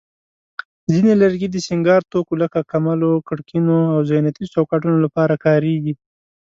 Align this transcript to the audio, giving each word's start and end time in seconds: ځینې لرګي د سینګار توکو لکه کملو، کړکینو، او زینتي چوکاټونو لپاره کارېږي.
ځینې 0.91 1.11
لرګي 1.21 1.47
د 1.51 1.57
سینګار 1.67 2.01
توکو 2.11 2.33
لکه 2.43 2.59
کملو، 2.71 3.11
کړکینو، 3.27 3.77
او 3.93 3.99
زینتي 4.09 4.45
چوکاټونو 4.53 4.97
لپاره 5.05 5.41
کارېږي. 5.45 5.93